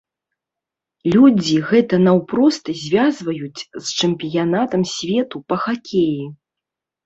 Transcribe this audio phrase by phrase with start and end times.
[1.15, 6.23] Людзі гэта наўпрост звязваюць з чэмпіянатам свету па хакеі.